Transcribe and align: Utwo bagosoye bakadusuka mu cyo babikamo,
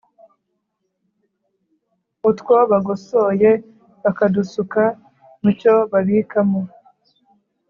Utwo 2.29 2.55
bagosoye 2.71 3.49
bakadusuka 4.03 4.81
mu 5.41 5.49
cyo 5.59 5.73
babikamo, 5.91 6.61